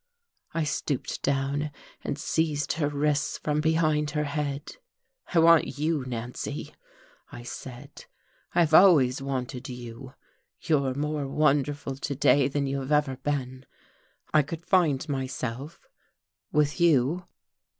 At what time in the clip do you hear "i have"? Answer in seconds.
8.55-8.73